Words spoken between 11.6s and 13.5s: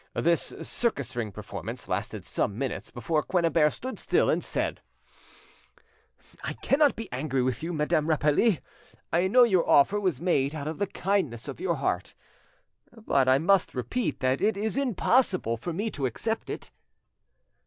heart,—but I